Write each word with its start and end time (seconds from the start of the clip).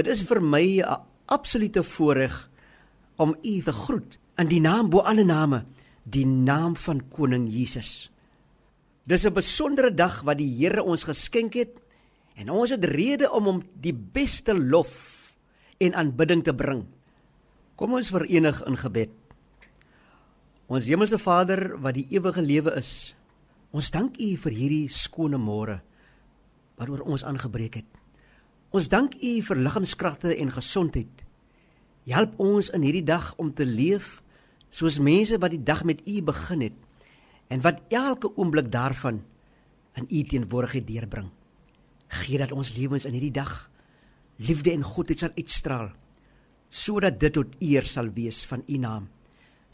Dit 0.00 0.08
is 0.16 0.22
vir 0.24 0.40
my 0.40 0.80
'n 0.80 0.96
absolute 1.28 1.82
voorreg 1.84 2.48
om 3.16 3.36
u 3.44 3.60
te 3.60 3.72
groet 3.72 4.16
in 4.40 4.48
die 4.48 4.60
naam 4.60 4.88
bo 4.88 5.04
alle 5.04 5.24
name, 5.24 5.64
die 6.04 6.24
naam 6.24 6.76
van 6.76 7.02
koning 7.08 7.48
Jesus. 7.52 8.10
Dis 9.04 9.26
'n 9.26 9.32
besondere 9.32 9.94
dag 9.94 10.22
wat 10.22 10.38
die 10.38 10.48
Here 10.56 10.82
ons 10.82 11.04
geskenk 11.04 11.54
het 11.54 11.80
en 12.34 12.48
ons 12.48 12.70
het 12.70 12.84
rede 12.84 13.30
om 13.30 13.44
hom 13.44 13.62
die 13.80 13.92
beste 13.92 14.54
lof 14.54 15.36
en 15.78 15.94
aanbidding 15.94 16.44
te 16.44 16.54
bring. 16.54 16.86
Kom 17.76 17.92
ons 17.92 18.10
verenig 18.10 18.64
in 18.64 18.76
gebed. 18.76 19.10
Ons 20.66 20.86
hemelse 20.86 21.18
Vader 21.18 21.78
wat 21.78 21.94
die 21.94 22.06
ewige 22.10 22.42
lewe 22.42 22.74
is. 22.76 23.14
Ons 23.70 23.90
dank 23.90 24.16
U 24.16 24.36
vir 24.36 24.52
hierdie 24.52 24.88
skone 24.88 25.36
môre 25.36 25.82
waaroor 26.76 27.00
ons 27.00 27.24
aangebreek 27.24 27.74
het. 27.74 27.99
Ons 28.70 28.86
dank 28.86 29.16
U 29.18 29.30
vir 29.42 29.58
liggaamskragte 29.58 30.36
en 30.38 30.52
gesondheid. 30.54 31.24
Help 32.06 32.36
ons 32.42 32.68
in 32.74 32.84
hierdie 32.86 33.06
dag 33.06 33.32
om 33.42 33.50
te 33.54 33.66
leef 33.66 34.20
soos 34.70 35.00
mense 35.02 35.38
wat 35.42 35.50
die 35.50 35.62
dag 35.66 35.82
met 35.86 36.04
U 36.06 36.20
begin 36.22 36.62
het 36.68 36.76
en 37.50 37.62
wat 37.64 37.82
elke 37.90 38.30
oomblik 38.38 38.70
daarvan 38.70 39.18
in 39.98 40.06
U 40.06 40.22
teenwoordigheid 40.22 40.86
deurbring. 40.86 41.32
Gee 42.22 42.38
dat 42.38 42.54
ons 42.54 42.76
lewens 42.76 43.08
in 43.10 43.16
hierdie 43.18 43.34
dag 43.34 43.66
liefde 44.38 44.70
en 44.70 44.86
goedheid 44.86 45.18
sal 45.18 45.34
uitstraal 45.34 45.90
sodat 46.70 47.18
dit 47.18 47.34
tot 47.34 47.56
eer 47.58 47.82
sal 47.82 48.12
wees 48.14 48.44
van 48.46 48.62
U 48.70 48.78
naam. 48.78 49.10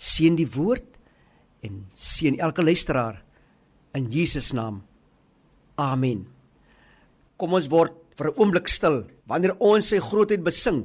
Seën 0.00 0.36
die 0.40 0.48
woord 0.48 0.96
en 1.68 1.84
seën 1.92 2.40
elke 2.40 2.64
luisteraar 2.64 3.20
in 3.92 4.08
Jesus 4.08 4.54
naam. 4.56 4.80
Amen. 5.76 6.24
Kom 7.36 7.52
ons 7.52 7.68
word 7.68 8.05
vir 8.16 8.26
'n 8.26 8.36
oomblik 8.40 8.68
stil 8.68 9.04
wanneer 9.28 9.54
ons 9.58 9.88
sy 9.88 9.98
grootheid 9.98 10.42
besing. 10.42 10.84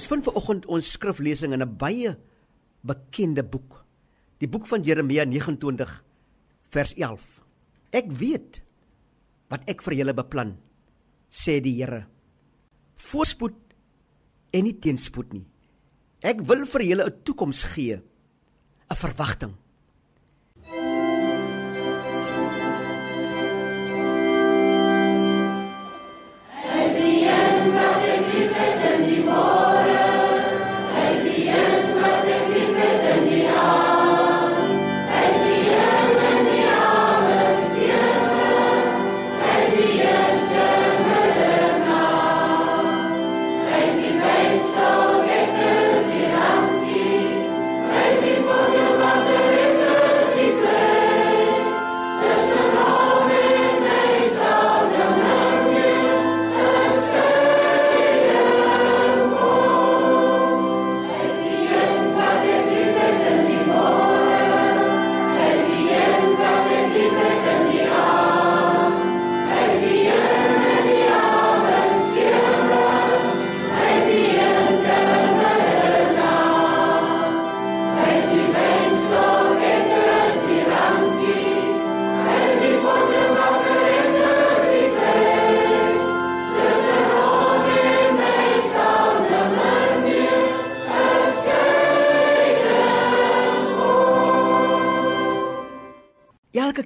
Ons 0.00 0.08
vind 0.08 0.24
vanoggend 0.24 0.64
ons 0.72 0.86
skriflesing 0.96 1.52
in 1.52 1.60
'n 1.60 1.76
baie 1.76 2.16
bekende 2.80 3.44
boek. 3.44 3.84
Die 4.40 4.48
boek 4.48 4.66
van 4.66 4.80
Jeremia 4.82 5.24
29 5.28 6.04
vers 6.72 6.94
11. 6.94 7.42
Ek 7.92 8.08
weet 8.08 8.62
wat 9.50 9.68
ek 9.68 9.82
vir 9.82 9.94
julle 9.94 10.14
beplan, 10.14 10.56
sê 11.28 11.60
die 11.60 11.74
Here. 11.76 12.06
Voorspoed 12.96 13.58
en 14.52 14.64
nie 14.64 14.78
teenspoed 14.80 15.32
nie. 15.34 15.44
Ek 16.22 16.40
wil 16.48 16.64
vir 16.64 16.80
julle 16.80 17.04
'n 17.04 17.22
toekoms 17.22 17.62
gee, 17.74 18.00
'n 18.00 18.96
verwagting. 18.96 19.52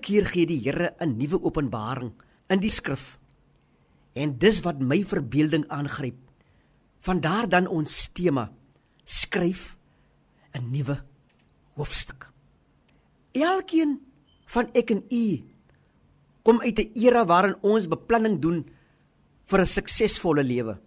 Keer 0.04 0.28
gee 0.28 0.46
die 0.46 0.60
Here 0.60 0.94
'n 1.00 1.16
nuwe 1.16 1.40
openbaring 1.40 2.12
in 2.48 2.60
die 2.60 2.70
skrif. 2.70 3.18
En 4.14 4.38
dis 4.38 4.60
wat 4.60 4.80
my 4.80 5.02
verbeelding 5.04 5.64
aangryp. 5.68 6.16
Vandaar 7.00 7.48
dan 7.48 7.66
ons 7.66 8.12
tema: 8.12 8.52
skryf 9.04 9.76
'n 10.52 10.70
nuwe 10.70 11.02
hoofstuk. 11.76 12.30
Elkeen 13.32 14.00
van 14.46 14.70
ek 14.72 14.90
en 14.90 15.04
u 15.10 15.42
kom 16.42 16.60
uit 16.60 16.78
'n 16.78 16.90
era 16.94 17.24
waarin 17.24 17.56
ons 17.62 17.88
beplanning 17.88 18.40
doen 18.40 18.64
vir 19.44 19.60
'n 19.60 19.66
suksesvolle 19.66 20.44
lewe. 20.44 20.78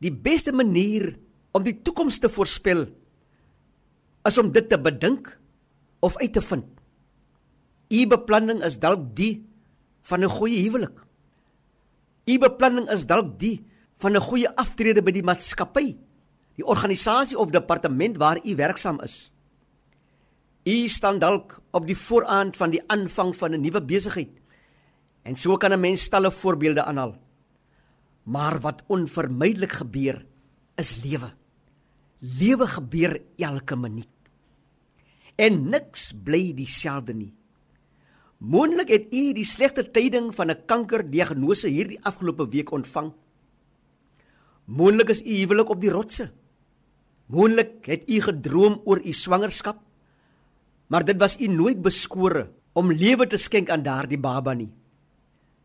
Die 0.00 0.12
beste 0.12 0.52
manier 0.52 1.18
om 1.52 1.62
die 1.62 1.82
toekoms 1.82 2.18
te 2.18 2.28
voorspel 2.28 2.86
is 4.24 4.38
om 4.38 4.52
dit 4.52 4.68
te 4.68 4.78
bedink 4.78 5.38
of 6.00 6.16
uit 6.16 6.32
te 6.32 6.40
vind. 6.40 6.79
U 7.90 8.06
beplanning 8.06 8.62
is 8.62 8.78
dalk 8.78 9.02
die 9.18 9.42
van 10.06 10.22
'n 10.22 10.30
goeie 10.30 10.62
huwelik. 10.62 11.02
U 12.26 12.38
beplanning 12.38 12.88
is 12.88 13.06
dalk 13.06 13.38
die 13.38 13.66
van 13.98 14.16
'n 14.16 14.22
goeie 14.22 14.48
aftrede 14.56 15.02
by 15.02 15.10
die 15.10 15.26
maatskappy, 15.26 15.96
die 16.54 16.64
organisasie 16.64 17.38
of 17.38 17.50
departement 17.50 18.16
waar 18.16 18.38
u 18.44 18.54
werksaam 18.54 19.00
is. 19.00 19.30
U 20.64 20.88
staan 20.88 21.18
dalk 21.18 21.60
op 21.72 21.86
die 21.86 21.96
vooraand 21.96 22.56
van 22.56 22.70
die 22.70 22.82
aanvang 22.86 23.36
van 23.36 23.54
'n 23.54 23.60
nuwe 23.60 23.82
besigheid. 23.82 24.30
En 25.22 25.36
so 25.36 25.56
kan 25.56 25.72
'n 25.72 25.80
mens 25.80 26.08
talle 26.08 26.30
voorbeelde 26.30 26.84
aanhaal. 26.84 27.18
Maar 28.22 28.60
wat 28.60 28.82
onvermydelik 28.86 29.72
gebeur 29.72 30.26
is 30.76 31.02
lewe. 31.02 31.32
Lewe 32.18 32.66
gebeur 32.66 33.20
elke 33.36 33.76
minuut. 33.76 34.08
En 35.36 35.68
niks 35.68 36.12
bly 36.12 36.54
dieselfde 36.54 37.14
nie. 37.14 37.39
Moontlik 38.40 38.88
het 38.88 39.12
u 39.12 39.22
die 39.36 39.44
slegte 39.44 39.84
tyding 39.84 40.32
van 40.34 40.50
'n 40.50 40.64
kankerdiagnose 40.66 41.68
hierdie 41.68 42.00
afgelope 42.02 42.48
week 42.48 42.72
ontvang. 42.72 43.12
Moontlik 44.64 45.08
is 45.08 45.20
u 45.20 45.34
huwelik 45.44 45.68
op 45.68 45.80
die 45.80 45.90
rotse. 45.90 46.32
Moontlik 47.26 47.86
het 47.86 48.08
u 48.08 48.20
gedroom 48.20 48.80
oor 48.84 49.00
u 49.04 49.12
swangerskap, 49.12 49.78
maar 50.86 51.04
dit 51.04 51.16
was 51.16 51.40
u 51.40 51.46
nooit 51.46 51.82
beskore 51.82 52.50
om 52.72 52.92
lewe 52.92 53.26
te 53.26 53.36
skenk 53.36 53.70
aan 53.70 53.82
daardie 53.82 54.18
baba 54.18 54.54
nie. 54.54 54.72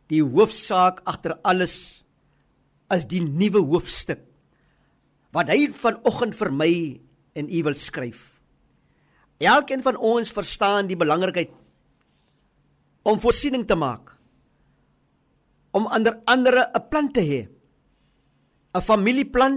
Die 0.07 0.23
hoofsaak 0.23 1.01
agter 1.03 1.39
alles 1.41 2.03
is 2.89 3.05
die 3.05 3.21
nuwe 3.21 3.59
hoofstuk 3.59 4.19
wat 5.31 5.49
hy 5.49 5.67
vanoggend 5.67 6.35
vir 6.35 6.51
my 6.51 7.01
en 7.33 7.49
u 7.49 7.63
wil 7.63 7.75
skryf. 7.75 8.39
Elkeen 9.37 9.81
van 9.83 9.97
ons 9.97 10.31
verstaan 10.31 10.87
die 10.87 10.95
belangrikheid 10.95 11.49
om 13.05 13.21
voorsiening 13.21 13.65
te 13.69 13.77
maak 13.77 14.13
om 15.75 15.87
ander 15.91 16.21
andere 16.25 16.71
'n 16.73 16.87
plan 16.89 17.11
te 17.11 17.21
hê 17.21 17.41
'n 18.73 18.81
familieplan 18.81 19.53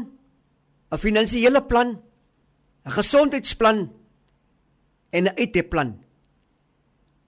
'n 0.93 0.99
finansiële 0.99 1.63
plan 1.71 1.89
'n 2.85 2.91
gesondheidsplan 2.91 3.79
en 5.17 5.25
'n 5.25 5.37
IT-plan 5.45 5.91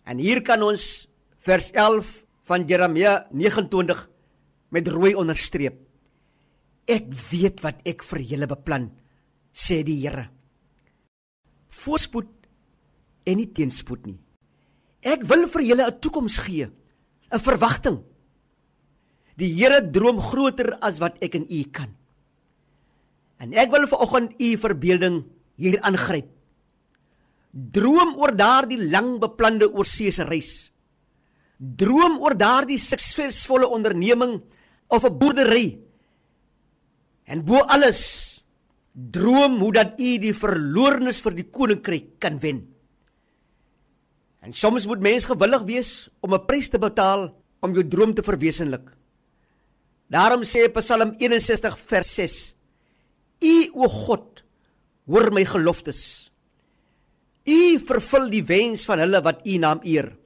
en 0.05 0.19
hier 0.19 0.43
kan 0.43 0.63
ons 0.63 1.09
vers 1.39 1.71
11 1.73 2.25
van 2.43 2.67
Jeremia 2.67 3.27
29 3.31 4.09
met 4.69 4.89
rooi 4.89 5.15
onderstreep. 5.15 5.77
Ek 6.87 7.07
weet 7.31 7.61
wat 7.61 7.81
ek 7.85 8.03
vir 8.03 8.21
julle 8.21 8.47
beplan 8.47 8.91
sê 9.53 9.83
die 9.83 10.01
Here. 10.03 10.29
Voorspoed 11.69 12.29
en 13.25 13.37
nie 13.37 13.53
teenspoed 13.53 14.07
nie 14.07 14.19
Ek 15.01 15.25
wil 15.25 15.49
vir 15.49 15.63
julle 15.63 15.87
'n 15.87 16.01
toekoms 16.01 16.39
gee, 16.39 16.69
'n 17.33 17.39
verwagting. 17.39 18.05
Die 19.37 19.55
Here 19.55 19.81
droom 19.81 20.21
groter 20.21 20.77
as 20.81 20.99
wat 20.99 21.17
ek 21.23 21.35
en 21.35 21.47
u 21.49 21.63
kan. 21.73 21.97
En 23.41 23.53
ek 23.57 23.71
wil 23.71 23.89
vanoggend 23.89 24.37
u 24.37 24.57
verbeelding 24.57 25.25
hier 25.57 25.81
aangryp. 25.81 26.29
Droom 27.51 28.15
oor 28.21 28.37
daardie 28.37 28.91
lang 28.91 29.19
beplande 29.19 29.73
oorseese 29.73 30.25
reis. 30.29 30.71
Droom 31.57 32.21
oor 32.21 32.37
daardie 32.37 32.79
suksesvolle 32.79 33.67
onderneming 33.67 34.43
of 34.89 35.05
'n 35.05 35.19
boerdery. 35.19 35.79
En 37.25 37.45
bo 37.45 37.57
alles, 37.63 38.43
droom 38.93 39.59
hoe 39.59 39.73
dat 39.73 40.01
u 40.01 40.19
die 40.19 40.35
verlorenes 40.35 41.21
vir 41.21 41.35
die 41.35 41.51
koninkryk 41.51 42.19
kan 42.19 42.39
wen. 42.39 42.67
En 44.41 44.53
soms 44.53 44.87
moet 44.87 45.03
mens 45.05 45.29
gewillig 45.29 45.63
wees 45.69 46.09
om 46.21 46.35
'n 46.35 46.47
prys 46.47 46.69
te 46.69 46.79
betaal 46.79 47.35
om 47.61 47.75
jou 47.75 47.85
droom 47.89 48.15
te 48.15 48.23
verwesenlik. 48.23 48.89
Daarom 50.09 50.43
sê 50.43 50.69
Psalm 50.73 51.15
61 51.19 51.79
vers 51.79 52.15
6: 52.15 52.55
U 53.41 53.71
o 53.75 53.89
God, 53.89 54.43
hoor 55.07 55.33
my 55.33 55.45
geloftes. 55.45 56.31
U 57.45 57.79
vervul 57.79 58.31
die 58.31 58.45
wens 58.45 58.85
van 58.85 58.99
hulle 58.99 59.23
wat 59.23 59.47
U 59.47 59.57
naam 59.57 59.81
eer. 59.83 60.20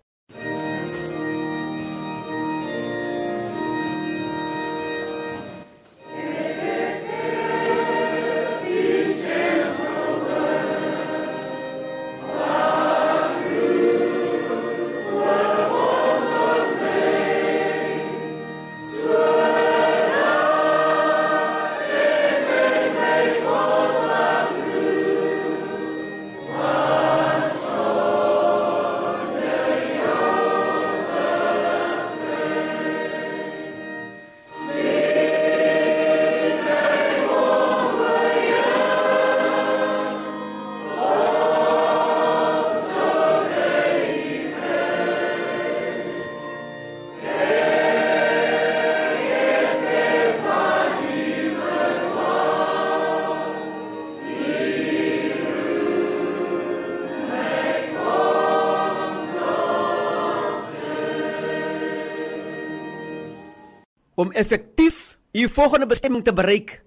Om 64.24 64.32
effektief 64.32 65.16
u 65.34 65.48
volgende 65.50 65.88
bestemming 65.90 66.24
te 66.24 66.32
bereik, 66.32 66.78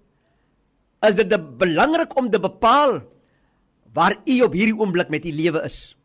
is 1.05 1.15
dit 1.19 1.33
belangrik 1.59 2.15
om 2.17 2.29
te 2.31 2.39
bepaal 2.41 3.01
waar 3.93 4.17
u 4.25 4.41
op 4.45 4.55
hierdie 4.57 4.77
oomblik 4.77 5.09
met 5.13 5.25
u 5.25 5.31
lewe 5.33 5.61
is. 5.65 5.95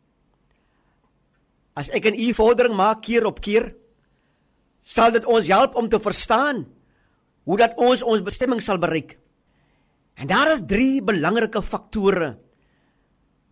As 1.73 1.89
ek 1.89 2.11
en 2.11 2.19
u 2.19 2.29
vordering 2.37 2.75
maak 2.77 3.01
keer 3.05 3.25
op 3.25 3.41
keer, 3.41 3.71
sal 4.83 5.13
dit 5.15 5.25
ons 5.25 5.47
help 5.49 5.77
om 5.79 5.89
te 5.89 5.99
verstaan 6.01 6.65
hoe 7.47 7.57
dat 7.59 7.77
ons 7.81 8.03
ons 8.05 8.23
bestemming 8.23 8.61
sal 8.61 8.77
bereik. 8.81 9.17
En 10.19 10.29
daar 10.29 10.51
is 10.53 10.61
3 10.69 11.01
belangrike 11.01 11.63
faktore 11.63 12.35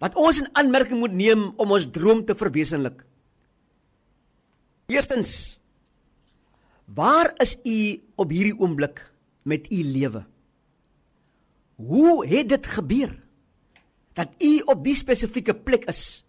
wat 0.02 0.18
ons 0.18 0.40
in 0.42 0.50
aanmerking 0.58 0.98
moet 0.98 1.14
neem 1.14 1.52
om 1.62 1.74
ons 1.78 1.86
droom 1.94 2.24
te 2.26 2.34
verwesenlik. 2.34 3.04
Eerstens, 4.90 5.61
waar 6.94 7.34
is 7.38 7.58
u 7.64 8.02
op 8.16 8.30
hierdie 8.30 8.58
oomblik 8.60 9.04
met 9.44 9.72
u 9.72 9.84
lewe? 9.84 10.26
Hoe 11.76 12.28
het 12.28 12.50
dit 12.50 12.68
gebeur 12.68 13.14
dat 14.14 14.30
u 14.38 14.60
op 14.66 14.84
die 14.84 14.96
spesifieke 14.96 15.56
plek 15.56 15.88
is? 15.90 16.24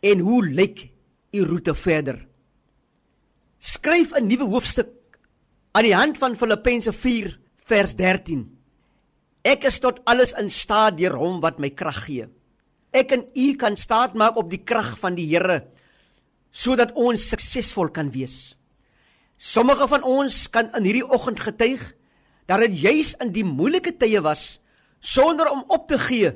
En 0.00 0.18
hoe 0.18 0.44
lyk 0.46 0.88
u 1.30 1.44
roete 1.44 1.74
verder? 1.74 2.26
Skryf 3.58 4.12
'n 4.12 4.26
nuwe 4.26 4.44
hoofstuk 4.44 4.88
aan 5.72 5.82
die 5.82 5.94
hand 5.94 6.18
van 6.18 6.36
Filippense 6.36 6.92
4 6.92 7.38
vers 7.64 7.94
13. 7.94 8.58
Ek 9.42 9.64
is 9.64 9.78
tot 9.78 10.00
alles 10.04 10.32
in 10.32 10.50
staat 10.50 10.96
deur 10.96 11.16
hom 11.16 11.40
wat 11.40 11.58
my 11.58 11.70
krag 11.70 12.04
gee. 12.04 12.28
Ek 12.92 13.12
en 13.12 13.26
u 13.34 13.54
kan 13.56 13.76
staat 13.76 14.14
maak 14.14 14.36
op 14.36 14.50
die 14.50 14.62
krag 14.64 14.98
van 14.98 15.14
die 15.14 15.26
Here 15.26 15.64
sodat 16.50 16.92
ons 16.94 17.28
suksesvol 17.28 17.90
kan 17.90 18.10
wees. 18.10 18.54
Sommige 19.44 19.84
van 19.90 20.04
ons 20.08 20.46
kan 20.48 20.70
in 20.72 20.86
hierdie 20.88 21.04
oggend 21.04 21.42
getuig 21.44 21.82
dat 22.48 22.62
dit 22.64 22.78
juis 22.80 23.12
in 23.20 23.32
die 23.34 23.44
moeilike 23.44 23.92
tye 24.00 24.22
was 24.24 24.54
sonder 25.04 25.50
om 25.52 25.60
op 25.68 25.84
te 25.90 25.98
gee 26.00 26.30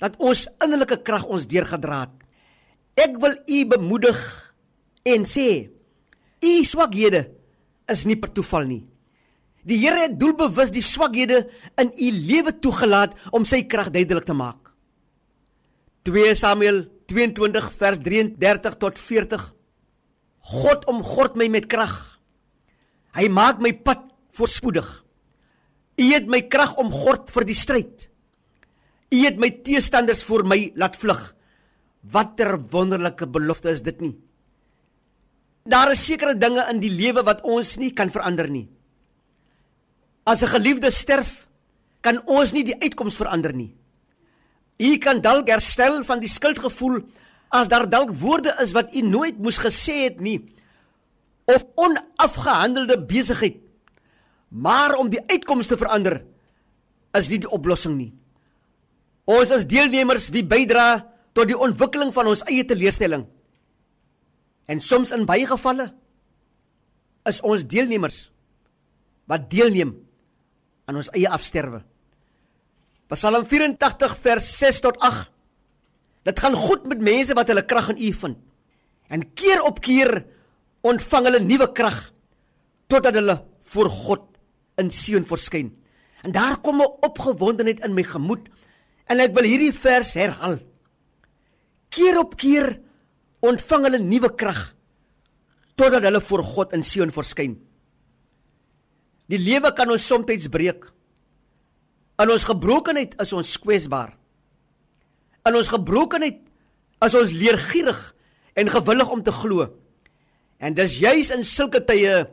dat 0.00 0.18
ons 0.20 0.44
innerlike 0.60 0.98
krag 1.04 1.24
ons 1.24 1.46
deurgedra 1.48 2.02
het. 2.04 2.16
Ek 3.00 3.16
wil 3.22 3.38
u 3.48 3.62
bemoedig 3.70 4.18
en 5.08 5.24
sê 5.24 5.70
u 6.44 6.52
swakhede 6.68 7.30
is 7.88 8.04
nie 8.04 8.18
per 8.20 8.32
toeval 8.36 8.68
nie. 8.68 8.82
Die 9.64 9.80
Here 9.80 10.04
het 10.04 10.20
doelbewus 10.20 10.72
die 10.72 10.84
swakhede 10.84 11.46
in 11.80 11.92
u 11.96 12.12
lewe 12.28 12.52
toegelaat 12.60 13.16
om 13.32 13.48
sy 13.48 13.62
krag 13.64 13.88
duidelik 13.92 14.28
te 14.28 14.36
maak. 14.36 14.72
2 16.04 16.36
Samuel 16.36 16.84
22 17.08 17.72
vers 17.80 18.04
33 18.04 18.80
tot 18.80 19.00
40 19.00 19.50
God 20.60 20.88
omgord 20.88 21.36
my 21.40 21.48
met 21.48 21.68
krag. 21.68 22.19
Hy 23.16 23.26
maak 23.28 23.58
my 23.62 23.72
pad 23.74 24.04
voorspoedig. 24.36 24.86
U 26.00 26.06
het 26.14 26.28
my 26.30 26.44
krag 26.48 26.76
omgord 26.80 27.30
vir 27.34 27.46
die 27.48 27.58
stryd. 27.58 28.06
U 29.10 29.18
het 29.24 29.40
my 29.42 29.50
teestanders 29.66 30.22
voor 30.24 30.46
my 30.46 30.70
laat 30.78 30.96
vlug. 31.00 31.20
Watter 32.12 32.56
wonderlike 32.72 33.26
belofte 33.28 33.72
is 33.74 33.82
dit 33.84 34.00
nie? 34.00 34.14
Daar 35.68 35.92
is 35.92 36.04
sekere 36.06 36.38
dinge 36.38 36.62
in 36.70 36.80
die 36.80 36.92
lewe 36.92 37.24
wat 37.26 37.42
ons 37.44 37.76
nie 37.76 37.90
kan 37.92 38.10
verander 38.10 38.48
nie. 38.48 38.68
As 40.24 40.42
'n 40.42 40.54
geliefde 40.54 40.90
sterf, 40.90 41.48
kan 42.00 42.22
ons 42.26 42.52
nie 42.52 42.64
die 42.64 42.80
uitkoms 42.80 43.16
verander 43.16 43.52
nie. 43.52 43.74
U 44.78 44.96
kan 44.98 45.20
dalk 45.20 45.48
herstel 45.48 46.04
van 46.04 46.20
die 46.20 46.28
skuldgevoel 46.28 47.02
as 47.50 47.68
daar 47.68 47.88
dalk 47.88 48.10
woorde 48.10 48.54
is 48.62 48.72
wat 48.72 48.94
u 48.94 49.02
nooit 49.02 49.38
moes 49.38 49.58
gesê 49.58 50.04
het 50.06 50.20
nie 50.20 50.40
of 51.50 51.66
onafgehandelde 51.74 52.98
besigheid. 53.06 53.58
Maar 54.48 54.96
om 54.98 55.10
die 55.10 55.22
uitkoms 55.26 55.70
te 55.70 55.78
verander 55.78 56.20
is 57.18 57.28
nie 57.30 57.40
die 57.42 57.50
oplossing 57.50 57.96
nie. 57.98 58.10
Ons 59.30 59.52
as 59.54 59.66
deelnemers 59.68 60.30
wie 60.34 60.44
bydra 60.46 61.04
tot 61.36 61.50
die 61.50 61.58
ontwikkeling 61.58 62.10
van 62.14 62.30
ons 62.30 62.42
eie 62.50 62.64
teleurstelling. 62.66 63.26
En 64.70 64.82
soms 64.82 65.14
in 65.14 65.26
baie 65.26 65.46
gevalle 65.46 65.90
is 67.28 67.40
ons 67.46 67.66
deelnemers 67.66 68.24
wat 69.30 69.46
deelneem 69.50 69.94
aan 70.90 70.98
ons 70.98 71.10
eie 71.14 71.30
afsterwe. 71.30 71.82
Psalm 73.10 73.46
84 73.46 74.16
vers 74.22 74.50
6 74.58 74.82
tot 74.86 74.98
8. 75.02 75.30
Dit 76.26 76.42
gaan 76.42 76.54
goed 76.58 76.86
met 76.86 77.02
mense 77.02 77.34
wat 77.34 77.48
hulle 77.50 77.64
krag 77.66 77.90
in 77.94 78.02
U 78.06 78.12
vind. 78.14 78.38
En 79.10 79.24
keer 79.34 79.62
op 79.66 79.80
keer 79.82 80.20
ontvang 80.86 81.28
hulle 81.28 81.40
nuwe 81.44 81.68
krag 81.76 81.98
totdat 82.90 83.14
hulle 83.18 83.36
voor 83.72 83.90
God 83.90 84.26
in 84.80 84.90
Sion 84.90 85.26
verskyn. 85.28 85.70
En 86.24 86.32
daar 86.32 86.60
kom 86.60 86.80
'n 86.80 86.94
opgewondenheid 87.06 87.84
in 87.84 87.94
my 87.94 88.02
gemoed 88.02 88.48
en 89.06 89.20
ek 89.20 89.34
wil 89.34 89.44
hierdie 89.44 89.72
vers 89.72 90.14
herhaal. 90.14 90.58
Keer 91.88 92.18
op 92.18 92.36
keer 92.36 92.80
ontvang 93.40 93.84
hulle 93.84 93.98
nuwe 93.98 94.34
krag 94.34 94.74
totdat 95.74 96.02
hulle 96.02 96.20
voor 96.20 96.44
God 96.44 96.72
in 96.72 96.82
Sion 96.82 97.10
verskyn. 97.10 97.58
Die 99.26 99.38
lewe 99.38 99.72
kan 99.72 99.90
ons 99.90 100.06
soms 100.06 100.48
breek. 100.48 100.84
In 102.20 102.30
ons 102.30 102.44
gebrokenheid 102.44 103.14
is 103.22 103.32
ons 103.32 103.58
kwesbaar. 103.58 104.16
In 105.46 105.56
ons 105.56 105.68
gebrokenheid 105.68 106.40
is 107.00 107.14
ons 107.14 107.32
leergierig 107.32 108.00
en 108.54 108.68
gewillig 108.68 109.10
om 109.10 109.22
te 109.22 109.32
glo. 109.32 109.79
En 110.60 110.76
dis 110.76 110.98
juis 111.00 111.32
in 111.32 111.44
sulke 111.44 111.80
tye 111.88 112.28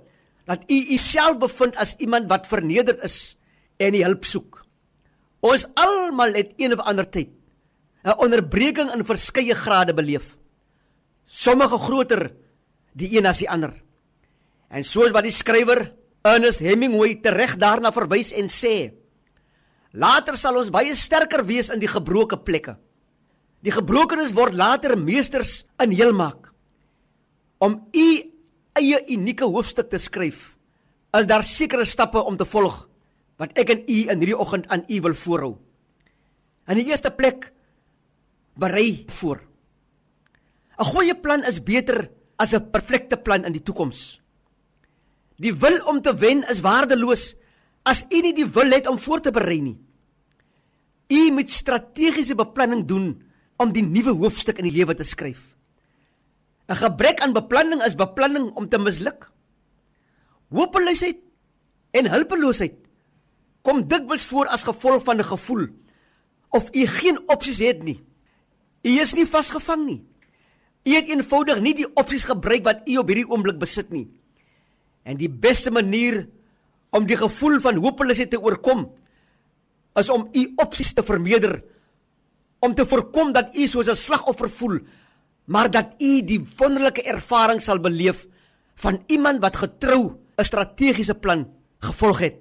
dat 0.47 0.63
u 0.67 0.77
uself 0.95 1.39
bevind 1.39 1.75
as 1.79 1.95
iemand 2.03 2.27
wat 2.31 2.47
vernederd 2.47 3.03
is 3.07 3.37
en 3.79 3.95
hulp 3.95 4.25
soek. 4.27 4.61
Ons 5.43 5.67
almal 5.79 6.35
het 6.35 6.53
een 6.59 6.75
of 6.75 6.83
ander 6.83 7.07
tyd 7.07 7.31
'n 8.03 8.19
onderbreking 8.23 8.93
in 8.93 9.03
verskeie 9.05 9.55
grade 9.55 9.93
beleef. 9.93 10.37
Sommige 11.25 11.77
groter 11.77 12.31
die 12.93 13.17
een 13.17 13.25
as 13.25 13.39
die 13.43 13.49
ander. 13.49 13.73
En 14.69 14.83
soos 14.83 15.11
wat 15.11 15.23
die 15.23 15.31
skrywer 15.31 15.93
Ernest 16.21 16.59
Hemingway 16.59 17.19
tereg 17.21 17.57
daarna 17.57 17.91
verwys 17.91 18.31
en 18.31 18.47
sê: 18.47 18.93
Later 19.91 20.37
sal 20.37 20.57
ons 20.57 20.69
baie 20.69 20.95
sterker 20.95 21.45
wees 21.45 21.69
in 21.69 21.79
die 21.79 21.87
gebroke 21.91 22.37
plekke. 22.37 22.77
Die 23.63 23.71
gebrokenes 23.71 24.33
word 24.33 24.55
later 24.55 24.97
meesters 24.97 25.65
in 25.83 25.91
heelmaak. 25.91 26.46
Om 27.57 27.87
u 27.91 28.07
eie 28.77 28.99
unieke 29.09 29.45
hoofstuk 29.45 29.89
te 29.89 29.97
skryf, 29.97 30.55
is 31.17 31.25
daar 31.25 31.43
sekere 31.43 31.85
stappe 31.85 32.21
om 32.21 32.37
te 32.37 32.45
volg 32.45 32.83
wat 33.37 33.53
ek 33.57 33.69
en 33.69 33.81
u 33.85 33.97
in 34.09 34.21
hierdie 34.21 34.37
oggend 34.37 34.67
aan 34.73 34.85
u 34.89 35.01
wil 35.01 35.13
voorhou. 35.13 35.53
In 36.67 36.79
die 36.81 36.89
eerste 36.89 37.11
plek 37.13 37.51
berei 38.57 39.05
voor. 39.07 39.41
'n 40.77 40.85
Goeie 40.85 41.15
plan 41.15 41.43
is 41.43 41.63
beter 41.63 42.09
as 42.37 42.53
'n 42.53 42.69
perfekte 42.69 43.17
plan 43.17 43.45
in 43.45 43.53
die 43.53 43.63
toekoms. 43.63 44.21
Die 45.37 45.53
wil 45.53 45.77
om 45.85 46.01
te 46.01 46.13
wen 46.17 46.43
is 46.49 46.61
waardeloos 46.61 47.35
as 47.83 48.05
u 48.09 48.21
nie 48.21 48.33
die 48.33 48.45
wil 48.45 48.71
het 48.71 48.87
om 48.87 48.97
voor 48.97 49.21
te 49.21 49.31
berei 49.31 49.61
nie. 49.61 49.77
U 51.07 51.31
moet 51.31 51.49
strategiese 51.49 52.35
beplanning 52.35 52.85
doen 52.85 53.21
om 53.57 53.71
die 53.71 53.83
nuwe 53.83 54.11
hoofstuk 54.11 54.57
in 54.57 54.63
die 54.63 54.77
lewe 54.77 54.93
te 54.93 55.03
skryf. 55.03 55.56
'n 56.67 56.75
Gebrek 56.75 57.21
aan 57.23 57.33
beplanning 57.33 57.83
is 57.83 57.95
beplanning 57.95 58.51
om 58.55 58.67
te 58.69 58.77
misluk. 58.77 59.31
Hopeloosheid 60.49 61.17
en 61.91 62.09
hulpeloosheid 62.11 62.75
kom 63.61 63.87
dikwels 63.87 64.25
voor 64.27 64.47
as 64.47 64.63
gevolg 64.63 65.03
van 65.03 65.17
'n 65.19 65.23
gevoel 65.23 65.67
of 66.49 66.69
u 66.71 66.85
geen 66.85 67.19
opsies 67.29 67.59
het 67.59 67.83
nie. 67.83 68.03
U 68.83 68.89
is 68.89 69.13
nie 69.13 69.25
vasgevang 69.25 69.85
nie. 69.85 70.05
U 70.83 70.91
het 70.95 71.07
eenvoudig 71.07 71.59
nie 71.59 71.73
die 71.73 71.93
opsies 71.93 72.23
gebruik 72.23 72.63
wat 72.63 72.87
u 72.87 72.97
op 72.97 73.07
hierdie 73.07 73.27
oomblik 73.27 73.59
besit 73.59 73.89
nie. 73.89 74.07
En 75.03 75.17
die 75.17 75.29
beste 75.29 75.71
manier 75.71 76.29
om 76.89 77.05
die 77.05 77.17
gevoel 77.17 77.59
van 77.59 77.75
hopeloosheid 77.75 78.29
te 78.29 78.41
oorkom 78.41 78.91
is 79.95 80.09
om 80.09 80.29
u 80.31 80.51
opsies 80.55 80.93
te 80.93 81.03
vermeerder 81.03 81.63
om 82.59 82.73
te 82.73 82.85
voorkom 82.85 83.31
dat 83.31 83.55
u 83.55 83.67
soos 83.67 83.87
'n 83.87 83.95
slagoffer 83.95 84.49
voel, 84.49 84.79
maar 85.47 85.71
dat 85.71 85.95
u 86.03 86.21
die 86.27 86.41
wonderlike 86.59 87.03
ervaring 87.07 87.61
sal 87.63 87.79
beleef 87.79 88.25
van 88.75 88.99
iemand 89.07 89.41
wat 89.41 89.55
getrou 89.55 90.19
'n 90.35 90.43
strategiese 90.43 91.15
plan 91.15 91.47
gevolg 91.79 92.19
het. 92.19 92.35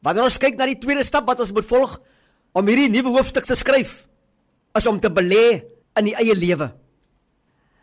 Wanneer 0.00 0.22
ons 0.22 0.38
kyk 0.38 0.56
na 0.56 0.66
die 0.66 0.78
tweede 0.78 1.04
stap 1.04 1.26
wat 1.26 1.40
ons 1.40 1.52
moet 1.52 1.66
volg 1.66 2.00
om 2.52 2.66
hierdie 2.66 2.90
nuwe 2.90 3.08
hoofstuk 3.08 3.44
te 3.44 3.54
skryf, 3.54 4.08
is 4.74 4.86
om 4.86 5.00
te 5.00 5.10
belê 5.10 5.64
in 5.98 6.04
die 6.04 6.14
eie 6.14 6.34
lewe. 6.34 6.72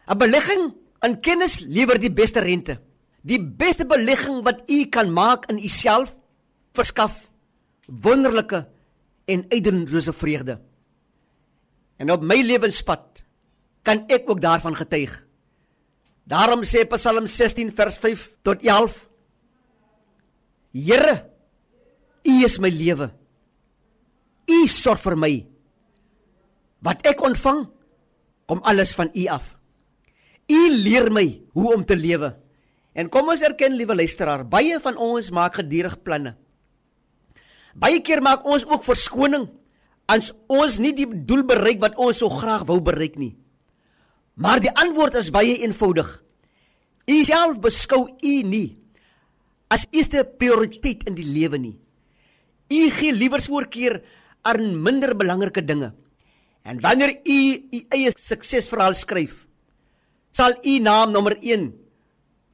'n 0.07 0.17
Belegging 0.17 0.73
in 1.01 1.19
kennis 1.19 1.59
lewer 1.59 1.99
die 1.99 2.11
beste 2.11 2.39
rente. 2.39 2.79
Die 3.21 3.41
beste 3.41 3.85
belegging 3.85 4.43
wat 4.43 4.63
u 4.67 4.85
kan 4.85 5.13
maak 5.13 5.45
in 5.49 5.57
u 5.57 5.67
self 5.67 6.15
verskaf 6.73 7.29
wonderlike 7.85 8.67
en 9.25 9.45
eindelose 9.49 10.13
vreugde. 10.13 10.59
En 11.97 12.11
op 12.11 12.23
my 12.23 12.41
lewenspad 12.41 13.23
kan 13.89 14.05
ek 14.05 14.29
ook 14.29 14.41
daarvan 14.41 14.77
getuig. 14.77 15.09
Daarom 16.29 16.61
sê 16.61 16.85
Psalm 16.93 17.25
16 17.25 17.71
vers 17.73 17.97
5 17.97 18.25
tot 18.45 18.61
11 18.61 19.07
Here, 20.69 21.15
U 22.29 22.33
is 22.45 22.59
my 22.61 22.69
lewe. 22.69 23.07
U 24.45 24.59
sorg 24.69 25.01
vir 25.01 25.15
my. 25.17 25.31
Wat 26.85 27.01
ek 27.09 27.23
ontvang, 27.25 27.63
kom 28.45 28.61
alles 28.61 28.93
van 28.93 29.09
U 29.17 29.23
af. 29.33 29.55
U 30.45 30.59
leer 30.85 31.09
my 31.09 31.25
hoe 31.57 31.73
om 31.73 31.81
te 31.81 31.97
lewe. 31.97 32.35
En 32.93 33.09
kom 33.09 33.33
ons 33.33 33.41
erken, 33.41 33.73
liewe 33.73 33.97
luisteraar, 33.97 34.45
baie 34.45 34.77
van 34.83 35.01
ons 35.01 35.33
maak 35.33 35.57
gedurig 35.63 35.97
planne. 36.05 36.35
Baie 37.73 38.03
keer 38.05 38.21
maak 38.21 38.45
ons 38.45 38.67
ook 38.69 38.85
verskoning 38.85 39.49
as 40.09 40.29
ons 40.45 40.77
nie 40.77 40.93
die 40.93 41.09
doel 41.09 41.41
bereik 41.49 41.81
wat 41.81 41.97
ons 41.97 42.21
so 42.21 42.29
graag 42.29 42.69
wou 42.69 42.77
bereik 42.85 43.17
nie. 43.17 43.38
Maar 44.39 44.61
die 44.63 44.71
antwoord 44.71 45.17
is 45.19 45.33
baie 45.35 45.57
eenvoudig. 45.59 46.07
U 47.09 47.15
self 47.27 47.59
beskou 47.63 48.05
u 48.07 48.35
nie 48.47 48.67
as 49.69 49.85
eerste 49.93 50.23
prioriteit 50.25 51.03
in 51.09 51.17
die 51.17 51.27
lewe 51.27 51.59
nie. 51.61 51.75
U 52.69 52.79
gee 52.95 53.13
liewer 53.13 53.41
voorkeur 53.43 53.99
aan 54.47 54.79
minder 54.81 55.13
belangrike 55.17 55.61
dinge. 55.65 55.91
En 56.63 56.79
wanneer 56.81 57.19
u 57.21 57.39
u 57.75 57.83
eie 57.93 58.13
suksesverhaal 58.15 58.95
skryf, 58.97 59.45
sal 60.31 60.55
u 60.63 60.79
naam 60.79 61.11
nommer 61.13 61.37
1 61.41 61.69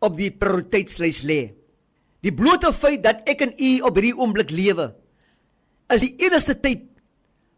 op 0.04 0.18
die 0.18 0.32
prioriteitslys 0.32 1.24
lê. 1.27 1.39
Die 2.25 2.34
blote 2.34 2.72
feit 2.74 3.04
dat 3.04 3.27
ek 3.30 3.46
en 3.46 3.56
u 3.56 3.72
op 3.88 3.96
hierdie 3.96 4.15
oomblik 4.18 4.51
lewe, 4.51 4.92
is 5.94 6.01
die 6.01 6.15
enigste 6.25 6.56
tyd 6.58 6.88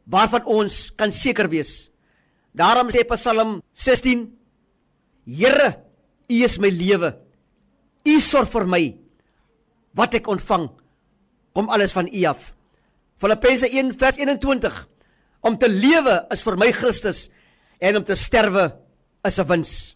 waarvan 0.05 0.46
ons 0.46 0.89
kan 0.98 1.13
seker 1.13 1.50
wees. 1.51 1.88
Daarom 2.58 2.90
sê 2.90 3.06
Psalm 3.06 3.62
16: 3.74 4.34
Here, 5.30 5.78
U 6.26 6.36
is 6.44 6.58
my 6.58 6.72
lewe. 6.74 7.14
U 8.08 8.16
sorg 8.24 8.50
vir 8.50 8.66
my. 8.66 8.84
Wat 9.98 10.16
ek 10.18 10.30
ontvang, 10.30 10.66
kom 11.54 11.70
alles 11.70 11.94
van 11.94 12.10
U 12.10 12.24
af. 12.26 12.54
Filippense 13.22 13.70
1:21 13.70 14.86
Om 15.46 15.58
te 15.58 15.70
lewe 15.70 16.26
is 16.34 16.42
vir 16.44 16.58
my 16.58 16.72
Christus 16.74 17.28
en 17.80 18.00
om 18.00 18.04
te 18.04 18.15
sterwe 18.17 18.74
is 19.24 19.38
'n 19.39 19.48
wins. 19.48 19.96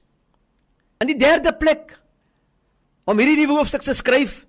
In 1.01 1.07
die 1.07 1.17
derde 1.17 1.53
plek 1.57 1.97
om 3.05 3.17
hierdie 3.17 3.37
nuwe 3.41 3.57
hoofstuk 3.57 3.81
te 3.81 3.93
skryf, 3.93 4.45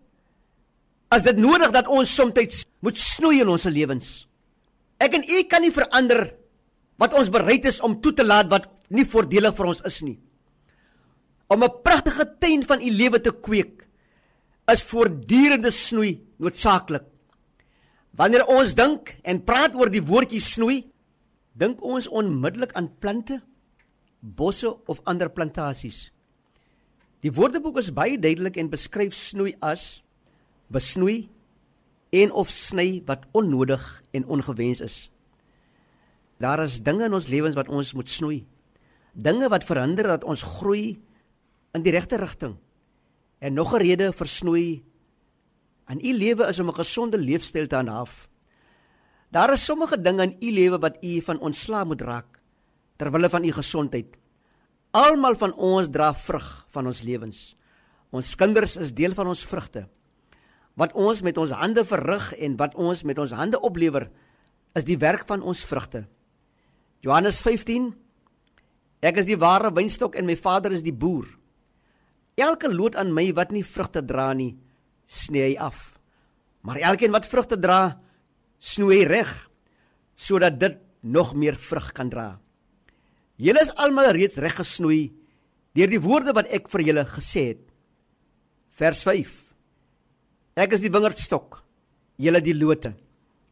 as 1.09 1.23
dit 1.23 1.37
nodig 1.37 1.73
dat 1.73 1.89
ons 1.89 2.15
soms 2.15 2.67
moet 2.81 2.99
snoei 2.99 3.41
in 3.41 3.49
ons 3.49 3.65
lewens. 3.65 4.29
Ek 4.99 5.15
en 5.15 5.25
u 5.25 5.43
kan 5.45 5.63
nie 5.63 5.73
verander 5.73 6.42
wat 7.03 7.17
ons 7.19 7.31
bereid 7.35 7.67
is 7.67 7.81
om 7.83 7.99
toe 8.01 8.13
te 8.15 8.25
laat 8.27 8.51
wat 8.53 8.69
nie 8.95 9.07
voordelig 9.09 9.57
vir 9.59 9.71
ons 9.73 9.83
is 9.89 10.03
nie. 10.07 10.19
Om 11.51 11.65
'n 11.65 11.83
pragtige 11.83 12.25
tuin 12.39 12.63
van 12.63 12.81
u 12.81 12.91
lewe 12.91 13.21
te 13.21 13.33
kweek 13.33 13.89
is 14.73 14.83
voortdurende 14.83 15.71
snoei 15.71 16.21
noodsaaklik. 16.39 17.05
Wanneer 18.17 18.45
ons 18.47 18.75
dink 18.75 19.17
en 19.25 19.45
praat 19.45 19.75
oor 19.75 19.91
die 19.91 20.03
woordjie 20.03 20.41
snoei, 20.41 20.85
dink 21.53 21.83
ons 21.83 22.09
onmiddellik 22.09 22.73
aan 22.73 22.91
plante, 22.99 23.43
bosse 24.21 24.69
of 24.87 25.01
ander 25.05 25.31
plantasies. 25.31 26.13
Die 27.23 27.33
Woordeboek 27.33 27.79
is 27.79 27.93
baie 27.95 28.19
duidelik 28.19 28.57
en 28.57 28.71
beskryf 28.71 29.15
snoei 29.15 29.55
as 29.61 30.03
besnoei 30.73 31.29
en 32.13 32.33
of 32.33 32.51
sny 32.51 33.03
wat 33.07 33.27
onnodig 33.33 34.03
en 34.13 34.27
ongewens 34.27 34.81
is. 34.81 35.11
Daar 36.43 36.65
is 36.65 36.81
dinge 36.83 37.07
in 37.07 37.15
ons 37.15 37.31
lewens 37.31 37.55
wat 37.55 37.71
ons 37.71 37.93
moet 37.95 38.09
snoei. 38.11 38.41
Dinge 39.15 39.47
wat 39.53 39.67
verhinder 39.69 40.09
dat 40.11 40.25
ons 40.27 40.43
groei 40.59 40.99
in 41.77 41.85
die 41.85 41.95
regte 41.95 42.19
rigting. 42.19 42.57
En 43.39 43.55
nog 43.55 43.75
'n 43.75 43.83
rede 43.83 44.13
vir 44.13 44.29
snoei 44.29 44.83
in 45.91 45.99
u 46.01 46.13
lewe 46.13 46.49
is 46.49 46.61
om 46.61 46.69
'n 46.69 46.75
gesonde 46.75 47.19
leefstyl 47.19 47.67
te 47.67 47.77
aanhaf. 47.77 48.29
Daar 49.31 49.53
is 49.53 49.65
sommige 49.65 50.01
dinge 50.01 50.23
in 50.23 50.37
u 50.41 50.51
lewe 50.53 50.79
wat 50.79 50.97
u 51.05 51.21
van 51.21 51.41
ontslaa 51.41 51.85
moet 51.85 52.01
raak 52.01 52.41
ter 52.97 53.11
wille 53.11 53.29
van 53.29 53.45
u 53.45 53.53
gesondheid. 53.53 54.17
Almal 54.91 55.37
van 55.37 55.55
ons 55.55 55.89
dra 55.91 56.15
vrug 56.15 56.67
van 56.71 56.87
ons 56.87 57.03
lewens. 57.03 57.57
Ons 58.11 58.35
kinders 58.35 58.77
is 58.77 58.93
deel 58.95 59.15
van 59.15 59.27
ons 59.27 59.45
vrugte. 59.45 59.89
Wat 60.75 60.93
ons 60.93 61.23
met 61.23 61.39
ons 61.39 61.51
hande 61.51 61.85
verrig 61.85 62.35
en 62.35 62.57
wat 62.57 62.75
ons 62.75 63.03
met 63.03 63.19
ons 63.19 63.31
hande 63.31 63.61
oplewer, 63.61 64.11
is 64.75 64.85
die 64.85 64.99
werk 64.99 65.27
van 65.27 65.43
ons 65.43 65.65
vrugte. 65.65 66.07
Johannes 67.03 67.41
15 67.43 67.91
Ek 69.03 69.17
is 69.19 69.27
die 69.27 69.39
ware 69.39 69.73
wynstok 69.75 70.15
en 70.15 70.29
my 70.29 70.37
Vader 70.39 70.71
is 70.71 70.85
die 70.87 70.95
boer. 70.95 71.27
Elke 72.39 72.69
loot 72.71 72.95
aan 72.95 73.11
my 73.11 73.25
wat 73.35 73.51
nie 73.51 73.65
vrugte 73.67 74.05
dra 74.07 74.29
nie, 74.39 74.53
sny 75.11 75.43
hy 75.43 75.57
af. 75.59 75.97
Maar 76.63 76.79
elkeen 76.93 77.11
wat 77.11 77.27
vrugte 77.27 77.59
dra, 77.59 77.99
snoei 78.63 79.03
reg 79.11 79.33
sodat 80.15 80.61
dit 80.61 80.79
nog 81.03 81.33
meer 81.35 81.59
vrug 81.59 81.91
kan 81.97 82.13
dra. 82.13 82.37
Julle 83.43 83.65
is 83.67 83.75
almal 83.83 84.13
reeds 84.15 84.39
reg 84.39 84.55
gesnoei 84.61 85.11
deur 85.75 85.91
die 85.91 86.01
woorde 86.05 86.37
wat 86.37 86.53
ek 86.55 86.71
vir 86.71 86.87
julle 86.87 87.05
gesê 87.11 87.49
het. 87.51 87.67
Vers 88.79 89.03
5. 89.09 89.35
Ek 90.63 90.79
is 90.79 90.85
die 90.85 90.93
wingerdstok, 90.93 91.59
julle 92.23 92.45
die 92.45 92.55
lote. 92.55 92.95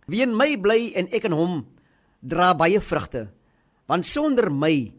Wie 0.06 0.22
in 0.22 0.38
my 0.38 0.52
bly 0.54 0.92
en 0.94 1.10
ek 1.10 1.26
in 1.26 1.34
hom, 1.34 1.64
dra 2.22 2.52
baie 2.54 2.78
vrugte, 2.78 3.26
want 3.90 4.06
sonder 4.06 4.52
my 4.54 4.92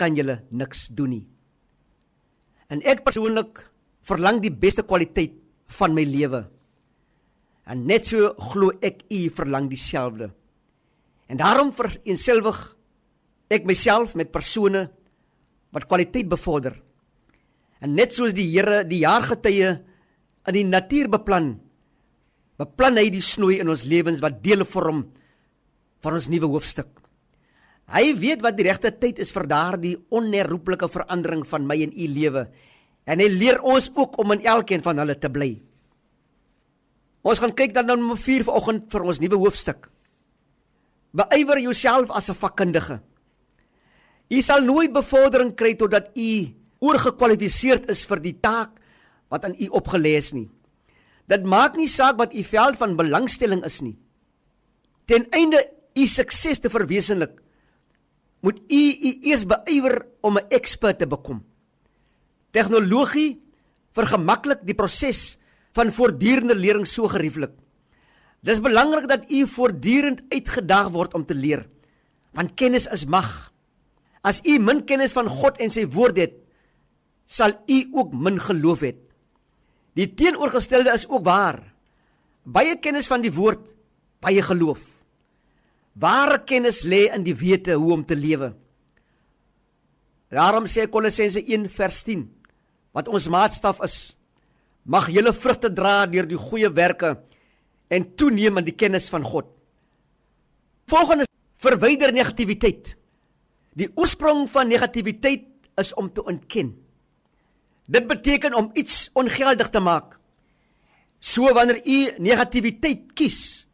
kan 0.00 0.16
julle 0.16 0.40
niks 0.48 0.86
doen 0.96 1.12
nie. 1.18 1.24
En 2.72 2.80
ek 2.84 3.04
persoonlik 3.04 3.60
verlang 4.08 4.40
die 4.40 4.52
beste 4.52 4.84
kwaliteit 4.86 5.34
van 5.78 5.92
my 5.96 6.04
lewe. 6.08 6.46
En 7.68 7.84
net 7.88 8.08
so 8.08 8.32
glo 8.52 8.72
ek 8.80 9.04
u 9.12 9.26
verlang 9.36 9.68
dieselfde. 9.68 10.30
En 11.28 11.40
daarom 11.40 11.72
vereenselwig 11.76 12.56
ek 13.52 13.68
myself 13.68 14.14
met 14.16 14.32
persone 14.32 14.86
wat 15.72 15.88
kwaliteit 15.88 16.28
bevorder. 16.28 16.78
En 17.84 17.92
net 17.96 18.14
soos 18.16 18.32
die 18.36 18.48
Here 18.48 18.82
die 18.88 19.02
jaargetye 19.04 19.74
in 20.48 20.56
die 20.56 20.64
natuur 20.64 21.10
beplan, 21.12 21.58
beplan 22.58 22.96
hy 22.98 23.10
die 23.12 23.22
snoei 23.22 23.60
in 23.60 23.68
ons 23.68 23.84
lewens 23.88 24.22
wat 24.24 24.40
deel 24.42 24.64
vorm 24.66 25.04
van 26.02 26.16
ons 26.16 26.30
nuwe 26.32 26.48
hoofstuk. 26.48 26.88
Hy 27.88 28.12
weet 28.20 28.42
wat 28.44 28.56
die 28.58 28.66
regte 28.68 28.90
tyd 28.92 29.20
is 29.22 29.32
vir 29.32 29.46
daardie 29.48 29.94
onherroepelike 30.12 30.90
verandering 30.92 31.46
van 31.48 31.64
my 31.66 31.78
en 31.86 31.94
u 31.94 32.08
lewe 32.12 32.44
en 33.08 33.22
hy 33.22 33.28
leer 33.32 33.62
ons 33.64 33.88
ook 33.96 34.18
om 34.20 34.34
in 34.34 34.44
elkeen 34.44 34.82
van 34.84 35.00
hulle 35.00 35.16
te 35.16 35.30
bly. 35.32 35.54
Ons 37.24 37.40
gaan 37.40 37.54
kyk 37.56 37.72
dan 37.72 37.88
na 37.88 37.96
nommer 37.96 38.20
4 38.20 38.44
vanoggend 38.44 38.90
vir 38.92 39.06
ons 39.08 39.20
nuwe 39.22 39.38
hoofstuk. 39.40 39.88
Beywer 41.16 41.58
jouself 41.64 42.12
as 42.12 42.28
'n 42.28 42.36
vakkundige. 42.36 43.00
U 44.28 44.42
sal 44.42 44.60
nooit 44.60 44.92
bevordering 44.92 45.56
kry 45.56 45.74
totdat 45.74 46.12
u 46.14 46.52
oorgekwalifiseerd 46.80 47.88
is 47.90 48.04
vir 48.04 48.20
die 48.20 48.36
taak 48.40 48.76
wat 49.30 49.44
aan 49.44 49.56
u 49.58 49.66
opgelê 49.72 50.16
is 50.16 50.32
nie. 50.32 50.50
Dit 51.26 51.44
maak 51.44 51.76
nie 51.76 51.88
saak 51.88 52.18
wat 52.18 52.34
u 52.34 52.42
veld 52.42 52.76
van 52.76 52.96
belangstelling 52.96 53.64
is 53.64 53.80
nie. 53.80 53.96
Ten 55.06 55.26
einde 55.32 55.60
u 55.96 56.06
sukses 56.06 56.60
te 56.60 56.70
verwesenlik, 56.70 57.40
moet 58.40 58.58
u 58.70 58.82
u 59.08 59.10
eers 59.30 59.46
beywer 59.46 60.06
om 60.20 60.38
'n 60.38 60.48
ekspert 60.48 60.98
te 60.98 61.06
bekom. 61.06 61.44
Tegnologie 62.50 63.40
vergemaklik 63.92 64.60
die 64.62 64.74
proses 64.74 65.38
van 65.72 65.92
voortdurende 65.92 66.54
lering 66.54 66.86
so 66.86 67.08
gerieflik. 67.08 67.52
Dis 68.40 68.60
belangrik 68.60 69.08
dat 69.08 69.30
u 69.30 69.46
voortdurend 69.46 70.22
uitgedaag 70.28 70.88
word 70.88 71.14
om 71.14 71.26
te 71.26 71.34
leer, 71.34 71.66
want 72.32 72.54
kennis 72.54 72.86
is 72.86 73.04
mag. 73.04 73.52
As 74.22 74.40
u 74.44 74.58
min 74.58 74.84
kennis 74.84 75.12
van 75.12 75.28
God 75.28 75.58
en 75.58 75.70
sy 75.70 75.86
woord 75.86 76.16
het, 76.16 76.34
sal 77.26 77.52
u 77.66 77.88
ook 77.92 78.12
min 78.12 78.40
geloof 78.40 78.80
hê. 78.80 78.94
Die 79.94 80.14
teenoorgestelde 80.14 80.92
is 80.92 81.08
ook 81.08 81.24
waar. 81.24 81.74
Baie 82.44 82.78
kennis 82.78 83.06
van 83.06 83.20
die 83.20 83.32
woord, 83.32 83.74
baie 84.20 84.42
geloof. 84.42 84.97
Ware 85.98 86.44
kennis 86.46 86.84
lê 86.86 87.08
in 87.14 87.24
die 87.26 87.34
wete 87.34 87.74
hoe 87.74 87.92
om 87.92 88.04
te 88.06 88.14
lewe. 88.14 88.52
Daarom 90.30 90.68
sê 90.70 90.86
Kolossense 90.86 91.40
1 91.42 91.66
vers 91.72 92.02
10 92.06 92.26
wat 92.94 93.08
ons 93.08 93.28
maatstaf 93.30 93.80
is, 93.84 93.96
mag 94.82 95.08
julle 95.12 95.32
vrugte 95.36 95.70
dra 95.70 96.06
deur 96.10 96.26
die 96.26 96.38
goeie 96.40 96.70
werke 96.74 97.16
en 97.92 98.06
toeneem 98.16 98.60
in 98.60 98.66
die 98.66 98.76
kennis 98.76 99.08
van 99.12 99.24
God. 99.24 99.48
Volgende 100.88 101.26
verwyder 101.60 102.12
negativiteit. 102.14 102.94
Die 103.78 103.90
oorsprong 103.94 104.46
van 104.50 104.70
negativiteit 104.70 105.46
is 105.78 105.92
om 105.94 106.08
te 106.12 106.24
ontken. 106.24 106.72
Dit 107.86 108.08
beteken 108.08 108.56
om 108.56 108.70
iets 108.74 109.08
ongeldig 109.16 109.70
te 109.70 109.80
maak. 109.80 110.16
So 111.20 111.52
wanneer 111.54 111.80
u 111.84 111.98
negativiteit 112.22 113.12
kies, 113.14 113.67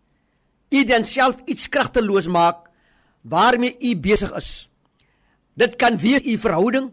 u 0.70 0.84
dan 0.84 1.04
self 1.04 1.40
iets 1.44 1.68
kragteloos 1.68 2.26
maak 2.26 2.70
waarmee 3.20 3.76
u 3.78 3.96
besig 3.96 4.32
is. 4.36 4.68
Dit 5.54 5.76
kan 5.76 5.96
wees 5.98 6.24
u 6.26 6.38
verhouding, 6.38 6.92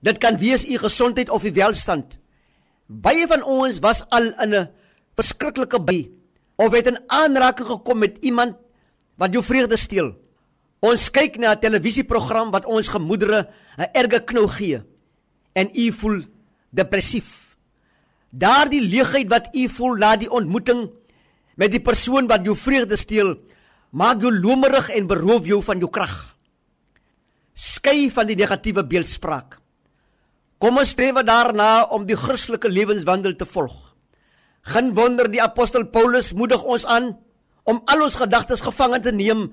dit 0.00 0.18
kan 0.18 0.36
wees 0.36 0.66
u 0.66 0.78
gesondheid 0.78 1.30
of 1.30 1.44
u 1.44 1.52
welstand. 1.52 2.18
Baie 2.86 3.26
van 3.26 3.42
ons 3.42 3.78
was 3.78 4.04
al 4.08 4.32
in 4.42 4.54
'n 4.54 4.70
verskriklike 5.14 5.80
by 5.80 6.10
of 6.56 6.72
het 6.72 6.86
in 6.86 6.98
aanraking 7.06 7.66
gekom 7.66 7.98
met 7.98 8.18
iemand 8.20 8.56
wat 9.14 9.32
jou 9.32 9.44
vreugde 9.44 9.76
steel. 9.76 10.14
Ons 10.80 11.10
kyk 11.10 11.38
na 11.38 11.54
'n 11.54 11.60
televisieprogram 11.60 12.50
wat 12.50 12.66
ons 12.66 12.88
gemoedere 12.88 13.48
'n 13.78 13.88
erge 13.92 14.20
knou 14.24 14.48
gee 14.48 14.82
en 15.52 15.70
u 15.72 15.92
voel 15.92 16.22
depressief. 16.70 17.56
Daardie 18.30 18.80
leegheid 18.80 19.28
wat 19.28 19.48
u 19.54 19.68
voel 19.68 19.94
na 19.94 20.16
die 20.16 20.30
ontmoeting 20.30 20.90
met 21.60 21.72
die 21.72 21.82
persoon 21.82 22.28
wat 22.30 22.46
jou 22.46 22.56
vreugde 22.58 22.96
steel, 22.98 23.34
maak 23.94 24.22
jou 24.22 24.32
lomerig 24.32 24.90
en 24.94 25.06
beroof 25.10 25.46
jou 25.46 25.60
van 25.62 25.82
jou 25.82 25.90
krag. 25.90 26.14
Skei 27.54 28.10
van 28.10 28.26
die 28.26 28.36
negatiewe 28.38 28.82
beeldspraak. 28.82 29.60
Kom 30.58 30.80
ons 30.80 30.94
streef 30.94 31.20
daarna 31.26 31.86
om 31.94 32.06
die 32.06 32.18
Christelike 32.18 32.70
lewenswandel 32.70 33.36
te 33.38 33.46
volg. 33.46 33.76
Geen 34.64 34.94
wonder 34.96 35.28
die 35.28 35.42
apostel 35.42 35.84
Paulus 35.92 36.32
moedig 36.32 36.62
ons 36.62 36.86
aan 36.88 37.12
om 37.68 37.82
al 37.84 38.04
ons 38.06 38.16
gedagtes 38.16 38.64
gevange 38.64 39.00
te 39.04 39.12
neem 39.12 39.50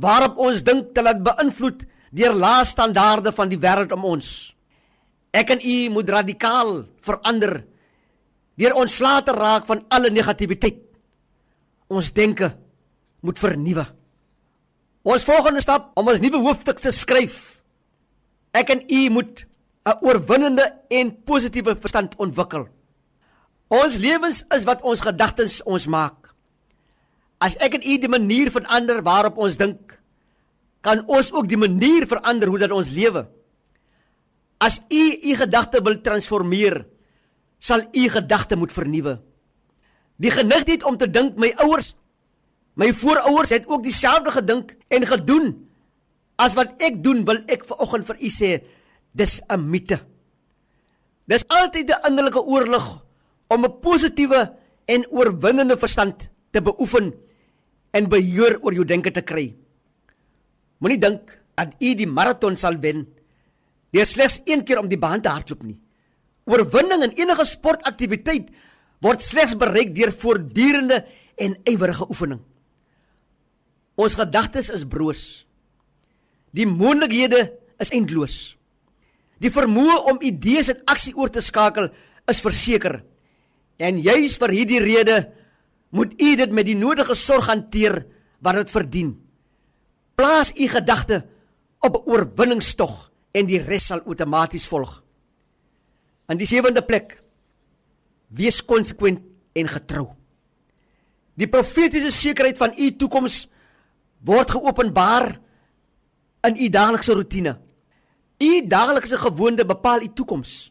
waarop 0.00 0.40
ons 0.40 0.62
dink 0.64 0.94
te 0.96 1.04
laat 1.04 1.22
beïnvloed 1.24 1.84
deur 2.16 2.34
lae 2.36 2.64
standaarde 2.64 3.32
van 3.36 3.50
die 3.52 3.60
wêreld 3.60 3.92
om 3.92 4.06
ons. 4.16 4.28
Ek 5.36 5.52
en 5.52 5.60
u 5.60 5.76
moet 5.92 6.08
radikaal 6.08 6.86
verander 7.04 7.58
deur 8.56 8.76
ontslae 8.80 9.22
te 9.24 9.34
raak 9.36 9.66
van 9.68 9.84
alle 9.92 10.10
negativiteit. 10.10 10.85
Ons 11.88 12.12
denke 12.12 12.50
moet 13.22 13.38
vernuwe. 13.38 13.86
Ons 15.06 15.26
volgende 15.26 15.62
stap 15.62 15.92
om 15.94 16.08
ons 16.10 16.22
nuwe 16.22 16.40
hoofstuk 16.42 16.80
te 16.82 16.90
skryf. 16.90 17.62
Ek 18.56 18.72
en 18.74 18.82
u 18.90 19.02
moet 19.10 19.46
'n 19.86 19.98
oorwinnende 20.02 20.66
en 20.90 21.22
positiewe 21.24 21.76
verstand 21.78 22.16
ontwikkel. 22.16 22.66
Ons 23.68 23.96
lewens 23.96 24.44
is 24.54 24.64
wat 24.64 24.82
ons 24.82 25.00
gedagtes 25.00 25.62
ons 25.62 25.86
maak. 25.86 26.34
As 27.38 27.56
ek 27.56 27.74
en 27.74 27.82
u 27.82 27.98
die 27.98 28.08
manier 28.08 28.50
verander 28.50 29.02
waarop 29.02 29.38
ons 29.38 29.56
dink, 29.56 29.98
kan 30.80 31.02
ons 31.06 31.32
ook 31.32 31.48
die 31.48 31.58
manier 31.58 32.06
verander 32.06 32.48
hoe 32.48 32.58
dat 32.58 32.70
ons 32.70 32.90
lewe. 32.90 33.26
As 34.58 34.80
u 34.88 35.02
u 35.22 35.36
gedagte 35.36 35.82
wil 35.82 36.00
transformeer, 36.00 36.86
sal 37.58 37.82
u 37.92 38.08
gedagte 38.08 38.56
moet 38.56 38.72
vernuwe. 38.72 39.18
Die 40.16 40.32
genigtheid 40.32 40.84
om 40.84 40.96
te 40.96 41.08
dink 41.10 41.36
my 41.40 41.52
ouers, 41.64 41.94
my 42.76 42.92
voorouers 42.92 43.52
het 43.52 43.66
ook 43.68 43.84
dieselfde 43.84 44.30
gedink 44.30 44.76
en 44.88 45.06
gedoen 45.06 45.54
as 46.36 46.56
wat 46.56 46.76
ek 46.84 47.00
doen, 47.04 47.24
wil 47.24 47.40
ek 47.48 47.64
vanoggend 47.64 48.06
vir 48.08 48.18
u 48.20 48.28
sê, 48.28 48.50
dis 49.12 49.40
'n 49.48 49.60
mite. 49.70 49.98
Dis 51.26 51.44
altyd 51.48 51.90
'n 51.90 52.06
innerlike 52.08 52.42
oorlog 52.44 53.04
om 53.48 53.64
'n 53.64 53.80
positiewe 53.80 54.52
en 54.86 55.06
oorwinnende 55.10 55.76
verstand 55.76 56.28
te 56.50 56.62
beoefen 56.62 57.14
en 57.90 58.08
beheer 58.08 58.58
oor 58.62 58.72
jou 58.72 58.84
denke 58.84 59.10
te 59.10 59.22
kry. 59.22 59.54
Moenie 60.78 60.98
dink 60.98 61.32
dat 61.54 61.74
u 61.80 61.94
die 61.94 62.06
maraton 62.06 62.56
sal 62.56 62.76
wen 62.80 63.06
deur 63.90 64.06
slegs 64.06 64.40
een 64.44 64.64
keer 64.64 64.78
om 64.78 64.88
die 64.88 64.98
baan 64.98 65.22
te 65.22 65.28
hardloop 65.28 65.62
nie. 65.62 65.78
Oorwinning 66.44 67.02
in 67.02 67.16
enige 67.16 67.44
sportaktiwiteit 67.44 68.50
word 69.04 69.22
slegs 69.22 69.56
bereik 69.58 69.94
deur 69.94 70.12
voortdurende 70.12 71.04
en 71.36 71.56
ywerige 71.68 72.06
oefening. 72.08 72.40
Ons 73.96 74.16
gedagtes 74.16 74.70
is 74.72 74.84
broos. 74.88 75.46
Die 76.56 76.66
moontlikhede 76.68 77.52
is 77.80 77.92
eindeloos. 77.92 78.56
Die 79.40 79.52
vermoë 79.52 79.96
om 80.12 80.22
idees 80.24 80.70
in 80.72 80.80
aksie 80.88 81.14
oor 81.16 81.32
te 81.32 81.42
skakel 81.44 81.90
is 82.28 82.40
verseker. 82.44 83.02
En 83.76 84.00
juis 84.00 84.36
vir 84.40 84.54
hierdie 84.56 84.80
rede 84.80 85.18
moet 85.96 86.14
u 86.20 86.30
dit 86.36 86.52
met 86.52 86.68
die 86.68 86.76
nodige 86.76 87.14
sorg 87.16 87.48
hanteer 87.50 88.02
wat 88.44 88.60
dit 88.60 88.72
verdien. 88.72 89.12
Plaas 90.16 90.52
u 90.56 90.68
gedagte 90.68 91.24
op 91.80 91.96
'n 91.96 92.10
oorwinningstog 92.10 93.10
en 93.32 93.46
die 93.46 93.60
res 93.60 93.86
sal 93.86 94.00
outomaties 94.00 94.66
volg. 94.66 95.02
In 96.28 96.38
die 96.38 96.46
sewende 96.46 96.82
plek 96.82 97.22
wees 98.28 98.64
konsekwent 98.64 99.20
en 99.52 99.68
getrou. 99.68 100.08
Die 101.36 101.48
profetiese 101.48 102.10
sekerheid 102.10 102.58
van 102.58 102.72
u 102.78 102.90
toekoms 102.96 103.46
word 104.24 104.50
geopenbaar 104.50 105.36
in 106.46 106.56
u 106.56 106.68
daaglikse 106.68 107.12
rotine. 107.12 107.56
U 108.42 108.66
daaglikse 108.66 109.18
gewoonte 109.18 109.64
bepaal 109.64 110.02
u 110.02 110.08
toekoms. 110.14 110.70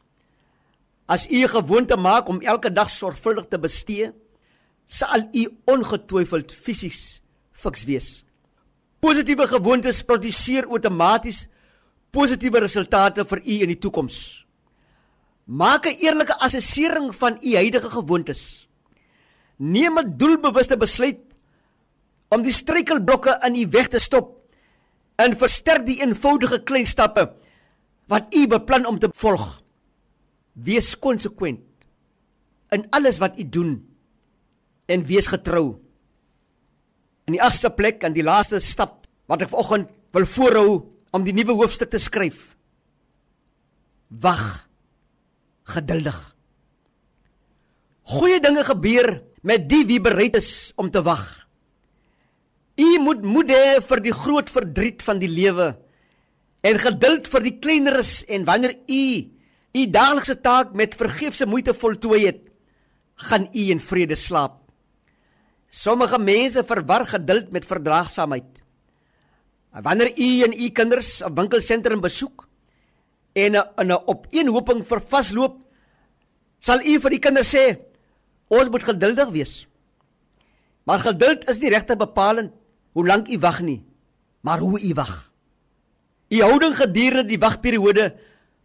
As 1.06 1.28
u 1.30 1.44
'n 1.44 1.48
gewoonte 1.48 1.98
maak 1.98 2.28
om 2.28 2.42
elke 2.42 2.72
dag 2.72 2.90
sorgvuldig 2.90 3.46
te 3.50 3.60
bestee, 3.60 4.12
sal 4.86 5.30
u 5.32 5.50
ongetwyfeld 5.66 6.52
fisies 6.52 7.22
fiks 7.52 7.84
wees. 7.84 8.26
Positiewe 9.00 9.48
gewoontes 9.48 10.02
produseer 10.02 10.66
outomaties 10.68 11.48
positiewe 12.10 12.60
resultate 12.60 13.26
vir 13.26 13.42
u 13.44 13.62
in 13.62 13.68
die 13.68 13.78
toekoms. 13.78 14.45
Maak 15.46 15.86
'n 15.86 15.98
eerlike 16.02 16.34
assessering 16.42 17.16
van 17.16 17.38
u 17.42 17.56
huidige 17.56 17.90
gewoontes. 17.90 18.68
Neem 19.56 20.00
'n 20.00 20.18
doelbewuste 20.18 20.78
besluit 20.78 21.22
om 22.30 22.42
die 22.42 22.52
struikelblokke 22.52 23.38
in 23.46 23.56
u 23.56 23.70
weg 23.70 23.88
te 23.88 24.00
stop 24.00 24.42
en 25.16 25.38
versterk 25.38 25.86
die 25.86 26.02
eenvoudige 26.02 26.64
klein 26.64 26.86
stappe 26.86 27.34
wat 28.08 28.34
u 28.34 28.48
beplan 28.48 28.86
om 28.86 29.00
te 29.00 29.10
volg. 29.14 29.62
Wees 30.54 31.00
konsekwent 31.00 31.62
in 32.70 32.90
alles 32.90 33.18
wat 33.18 33.40
u 33.40 33.50
doen 33.50 33.96
en 34.86 35.06
wees 35.06 35.28
getrou. 35.28 35.78
In 37.26 37.34
die 37.34 37.42
agste 37.42 37.70
plek 37.70 38.04
en 38.04 38.14
die 38.14 38.24
laaste 38.24 38.60
stap 38.60 39.06
wat 39.26 39.42
ek 39.42 39.50
vanoggend 39.50 39.90
wil 40.12 40.26
voorhou 40.26 40.92
om 41.12 41.24
die 41.24 41.34
nuwe 41.34 41.54
hoofstuk 41.54 41.90
te 41.90 41.98
skryf. 41.98 42.56
Wag 44.10 44.65
geduldig. 45.66 46.18
Goeie 48.06 48.40
dinge 48.40 48.64
gebeur 48.64 49.22
met 49.42 49.70
die 49.70 49.84
wie 49.90 50.02
bereid 50.02 50.38
is 50.38 50.74
om 50.78 50.92
te 50.92 51.02
wag. 51.06 51.26
U 52.76 52.88
moet 53.02 53.24
moed 53.24 53.50
hê 53.50 53.80
vir 53.82 54.02
die 54.04 54.14
groot 54.14 54.50
verdriet 54.52 55.04
van 55.06 55.22
die 55.22 55.32
lewe 55.32 55.74
en 56.66 56.82
geduld 56.82 57.30
vir 57.30 57.46
die 57.46 57.56
kleineres 57.62 58.20
en 58.28 58.46
wanneer 58.46 58.76
u 58.90 59.06
u 59.76 59.82
daaglikse 59.92 60.38
taak 60.40 60.72
met 60.72 60.96
vergeefse 60.96 61.46
moeite 61.46 61.74
voltooi 61.76 62.22
het, 62.26 62.42
gaan 63.28 63.50
u 63.52 63.64
in 63.74 63.82
vrede 63.84 64.16
slaap. 64.16 64.62
Sommige 65.68 66.20
mense 66.20 66.64
verwar 66.64 67.04
geduld 67.10 67.52
met 67.52 67.68
verdraagsaamheid. 67.68 68.62
Wanneer 69.84 70.14
u 70.16 70.30
en 70.48 70.54
u 70.54 70.70
kinders 70.70 71.22
'n 71.24 71.36
winkelsentrum 71.36 72.02
besoek 72.02 72.48
en 73.36 73.56
'n 73.56 73.92
'n 73.92 73.92
opeenhoping 74.08 74.82
vervasloop, 74.88 75.60
sal 76.60 76.80
u 76.80 77.00
vir 77.00 77.10
die 77.10 77.20
kinders 77.20 77.54
sê: 77.56 77.80
"Ons 78.48 78.70
moet 78.70 78.84
geduldig 78.84 79.30
wees." 79.30 79.68
Maar 80.86 81.00
geduld 81.00 81.50
is 81.50 81.60
nie 81.60 81.70
regte 81.70 81.96
bepalend 81.96 82.54
hoe 82.94 83.06
lank 83.06 83.28
u 83.28 83.38
wag 83.40 83.62
nie, 83.62 83.84
maar 84.42 84.60
hoe 84.60 84.80
u 84.80 84.94
wag. 84.94 85.32
U 86.30 86.42
houding 86.42 86.76
gedurende 86.76 87.26
die 87.26 87.40
wagperiode 87.40 88.16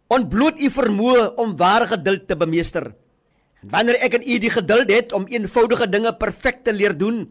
ontbloot 0.07 0.59
u 0.59 0.69
vermoë 0.69 1.35
om 1.35 1.57
ware 1.57 1.87
geduld 1.87 2.27
te 2.27 2.37
bemeester. 2.37 2.95
En 3.61 3.69
wanneer 3.69 3.95
ek 4.01 4.13
en 4.13 4.29
u 4.29 4.37
die 4.37 4.49
geduld 4.49 4.89
het 4.91 5.13
om 5.13 5.27
eenvoudige 5.27 5.89
dinge 5.89 6.13
perfek 6.17 6.63
te 6.63 6.73
leer 6.73 6.97
doen, 6.97 7.27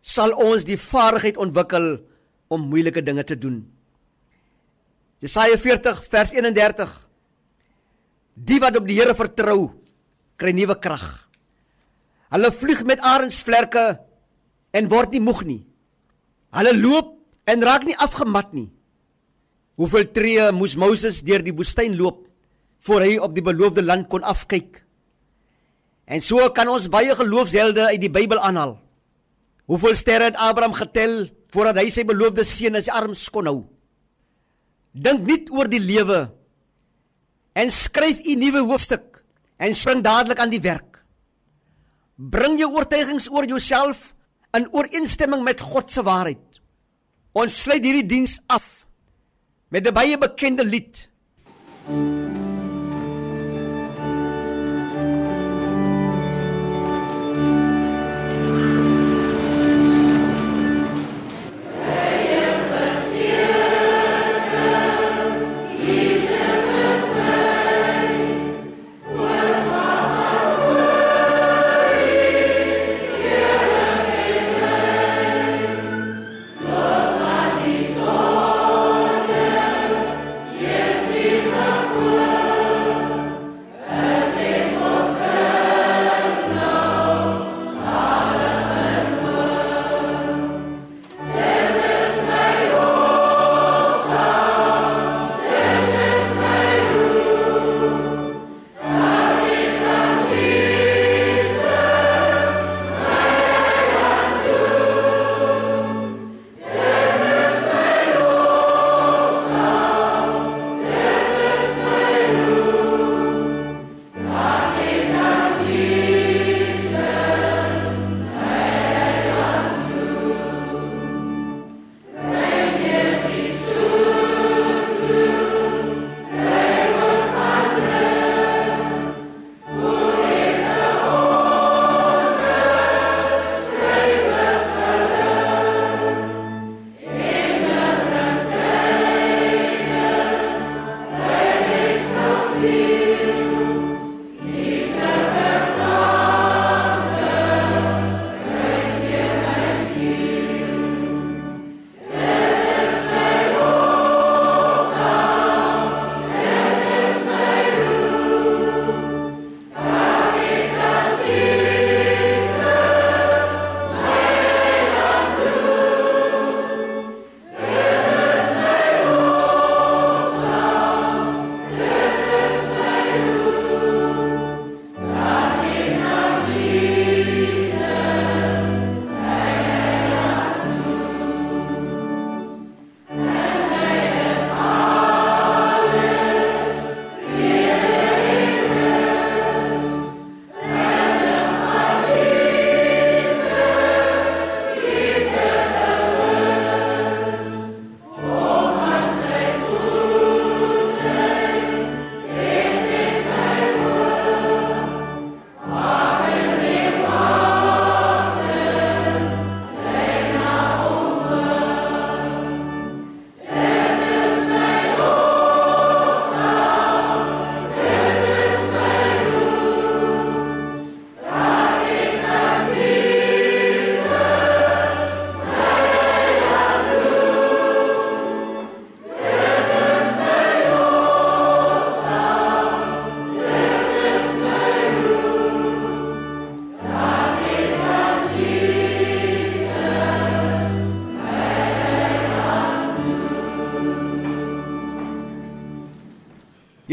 sal 0.00 0.32
ons 0.36 0.64
die 0.64 0.78
vaardigheid 0.78 1.36
ontwikkel 1.36 2.04
om 2.48 2.68
moeilike 2.68 3.02
dinge 3.02 3.24
te 3.24 3.38
doen. 3.38 3.73
Jesaja 5.22 5.56
40 5.58 6.02
vers 6.10 6.32
31 6.34 7.04
Die 8.34 8.58
wat 8.58 8.74
op 8.74 8.86
die 8.88 8.96
Here 8.98 9.14
vertrou, 9.14 9.70
kry 10.40 10.50
nuwe 10.50 10.74
krag. 10.82 11.04
Hulle 12.34 12.50
vlieg 12.50 12.82
met 12.86 13.02
arensvlerke 13.06 13.84
en 14.74 14.88
word 14.90 15.14
nie 15.14 15.22
moeg 15.22 15.44
nie. 15.46 15.60
Hulle 16.54 16.72
loop 16.74 17.12
en 17.46 17.62
raak 17.62 17.86
nie 17.86 17.94
afgemat 17.94 18.50
nie. 18.56 18.66
Hoeveel 19.78 20.08
tree 20.14 20.48
moes 20.54 20.74
Moses 20.78 21.20
deur 21.26 21.42
die 21.46 21.54
woestyn 21.54 21.94
loop 21.98 22.24
voor 22.86 23.06
hy 23.06 23.14
op 23.22 23.34
die 23.34 23.44
beloofde 23.44 23.82
land 23.82 24.08
kon 24.10 24.26
afkyk? 24.26 24.82
En 26.10 26.20
so 26.20 26.42
kan 26.54 26.68
ons 26.68 26.90
baie 26.90 27.14
geloofshelde 27.14 27.86
uit 27.94 28.02
die 28.02 28.12
Bybel 28.12 28.42
aanhaal. 28.42 28.76
Hoeveel 29.70 29.94
sterre 29.96 30.28
het 30.28 30.36
Abraham 30.42 30.74
getel 30.76 31.24
voordat 31.54 31.78
hy 31.80 31.88
sy 31.94 32.02
beloofde 32.04 32.44
seun 32.44 32.76
in 32.76 32.84
sy 32.84 32.92
arms 32.92 33.28
kon 33.32 33.46
hou? 33.48 33.60
Dink 34.94 35.26
net 35.26 35.50
oor 35.50 35.66
die 35.66 35.82
lewe 35.82 36.28
en 37.54 37.70
skryf 37.70 38.22
'n 38.22 38.38
nuwe 38.38 38.62
hoofstuk 38.62 39.24
en 39.58 39.74
spring 39.74 40.02
dadelik 40.02 40.38
aan 40.38 40.50
die 40.50 40.60
werk. 40.62 41.02
Bring 42.16 42.58
jou 42.58 42.70
oortuigings 42.72 43.28
oor 43.30 43.44
jouself 43.44 44.14
in 44.54 44.68
ooreenstemming 44.70 45.42
met 45.42 45.60
God 45.60 45.90
se 45.90 46.02
waarheid. 46.02 46.60
Ons 47.32 47.62
sluit 47.62 47.82
hierdie 47.82 48.06
diens 48.06 48.40
af 48.46 48.86
met 49.68 49.86
'n 49.86 49.94
baie 49.94 50.18
bekende 50.18 50.64
lied. 50.64 51.08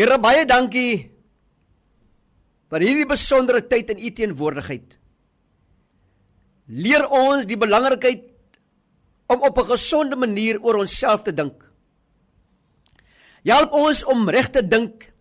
Here 0.02 0.18
baie 0.18 0.48
dankie 0.50 1.12
vir 2.74 2.82
hierdie 2.82 3.06
besondere 3.06 3.62
tyd 3.70 3.92
in 3.94 4.00
u 4.02 4.10
teenwoordigheid. 4.18 4.96
Leer 6.74 7.06
ons 7.14 7.46
die 7.46 7.60
belangrikheid 7.60 8.24
om 9.30 9.46
op 9.46 9.60
'n 9.62 9.70
gesonde 9.70 10.18
manier 10.18 10.58
oor 10.58 10.82
onsself 10.82 11.22
te 11.24 11.34
dink. 11.34 11.54
Help 13.46 13.74
ons 13.74 14.04
om 14.06 14.30
reg 14.30 14.50
te 14.50 14.68
dink 14.68 15.14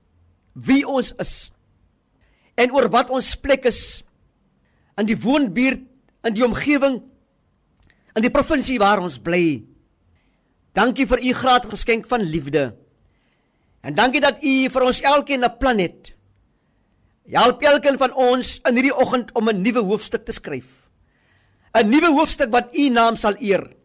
wie 0.54 0.88
ons 0.88 1.12
is 1.18 1.52
en 2.56 2.72
oor 2.72 2.88
wat 2.88 3.10
ons 3.10 3.36
plek 3.36 3.64
is 3.64 4.02
in 4.96 5.06
die 5.06 5.16
woonbuurt, 5.16 5.80
in 6.24 6.34
die 6.34 6.44
omgewing, 6.44 7.02
in 8.16 8.22
die 8.22 8.30
provinsie 8.30 8.78
waar 8.78 9.00
ons 9.00 9.18
bly. 9.18 9.62
Dankie 10.72 11.06
vir 11.06 11.20
u 11.20 11.32
graad 11.32 11.66
geskenk 11.66 12.06
van 12.06 12.20
liefde. 12.20 12.79
En 13.80 13.94
dankie 13.94 14.20
dat 14.20 14.42
u 14.44 14.68
vir 14.70 14.82
ons 14.82 15.00
elkeen 15.00 15.44
'n 15.44 15.56
plan 15.58 15.78
het. 15.78 16.14
Help 17.30 17.62
elkeen 17.62 17.98
van 17.98 18.12
ons 18.14 18.58
in 18.66 18.74
hierdie 18.74 18.96
oggend 18.96 19.32
om 19.32 19.48
'n 19.48 19.62
nuwe 19.62 19.80
hoofstuk 19.80 20.24
te 20.24 20.32
skryf. 20.32 20.88
'n 21.72 21.88
Nuwe 21.88 22.10
hoofstuk 22.10 22.50
wat 22.50 22.76
u 22.76 22.88
naam 22.88 23.16
sal 23.16 23.34
eer. 23.38 23.76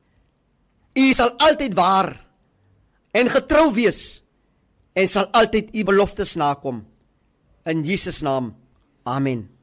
U 0.93 1.13
sal 1.13 1.31
altyd 1.37 1.73
waar 1.73 2.25
en 3.11 3.29
getrou 3.29 3.73
wees 3.73 4.23
en 4.93 5.07
sal 5.07 5.27
altyd 5.31 5.75
u 5.75 5.83
beloftes 5.83 6.35
nakom. 6.35 6.85
In 7.63 7.83
Jesus 7.83 8.21
naam. 8.21 8.55
Amen. 9.03 9.54